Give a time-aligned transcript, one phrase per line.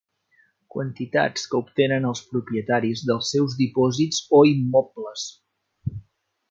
[0.75, 5.31] Quantitats que obtenen els propietaris dels seus dipòsits o immobles.